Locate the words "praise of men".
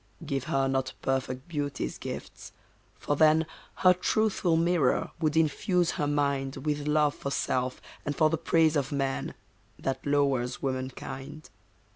8.39-9.35